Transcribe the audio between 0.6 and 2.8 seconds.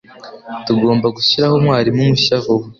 Tugomba gushyiraho umwarimu mushya vuba.